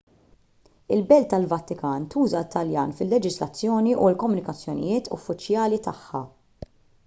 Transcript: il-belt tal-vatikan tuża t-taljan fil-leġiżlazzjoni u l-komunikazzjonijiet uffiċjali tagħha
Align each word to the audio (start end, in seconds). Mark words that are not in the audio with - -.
il-belt 0.95 1.27
tal-vatikan 1.33 2.07
tuża 2.15 2.41
t-taljan 2.47 2.95
fil-leġiżlazzjoni 3.01 3.95
u 4.03 4.09
l-komunikazzjonijiet 4.13 5.15
uffiċjali 5.19 5.83
tagħha 5.91 6.27